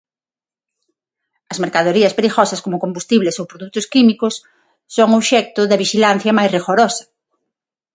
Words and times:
As 1.51 1.57
mercadorías 1.63 2.15
perigosas 2.17 2.59
como 2.65 2.81
combustibles 2.83 3.35
ou 3.41 3.49
produtos 3.51 3.85
químicos 3.93 4.33
son 4.95 5.09
obxecto 5.19 5.61
da 5.65 5.79
vixilancia 5.83 6.37
máis 6.37 6.53
rigorosa. 6.57 7.03